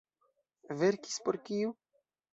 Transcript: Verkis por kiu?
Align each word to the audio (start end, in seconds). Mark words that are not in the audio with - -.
Verkis 0.79 1.21
por 1.27 1.37
kiu? 1.51 1.77